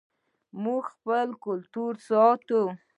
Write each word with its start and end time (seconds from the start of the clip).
موږ 0.63 0.83
خپل 0.95 1.27
کلتور 1.45 1.93
ساتو 2.09 2.61